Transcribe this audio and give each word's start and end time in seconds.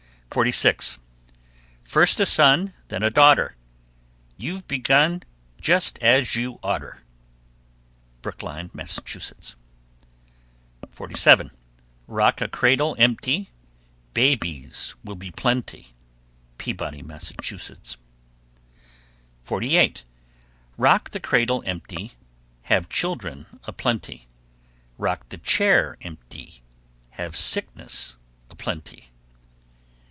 _46. 0.33 0.97
First 1.83 2.17
a 2.21 2.25
son, 2.25 2.73
then 2.87 3.03
a 3.03 3.09
daughter, 3.09 3.57
You've 4.37 4.65
begun 4.65 5.23
just 5.59 5.99
as 5.99 6.35
you 6.35 6.57
oughter. 6.63 7.01
Brookline, 8.21 8.69
Mass. 8.73 8.97
47. 10.89 11.51
Rock 12.07 12.39
a 12.39 12.47
cradle 12.47 12.95
empty, 12.97 13.49
Babies 14.13 14.95
will 15.03 15.17
be 15.17 15.31
plenty. 15.31 15.91
Peabody, 16.57 17.01
Mass. 17.01 17.33
48. 19.43 20.03
Rock 20.77 21.09
the 21.09 21.19
cradle 21.19 21.61
empty, 21.65 22.13
Have 22.61 22.87
children 22.87 23.59
a 23.65 23.73
plenty, 23.73 24.27
Rock 24.97 25.27
the 25.27 25.39
chair 25.39 25.97
empty, 25.99 26.61
Have 27.09 27.35
sickness 27.35 28.15
a 28.49 28.55
plenty. 28.55 29.09